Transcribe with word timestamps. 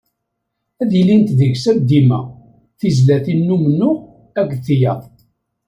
Ad 0.81 0.91
ilint 0.99 1.29
deg-s, 1.39 1.63
am 1.71 1.79
dima, 1.89 2.19
tezlatin 2.79 3.39
n 3.49 3.53
umennuɣ, 3.55 3.97
akked 4.39 4.59
tiyaḍ. 4.65 5.01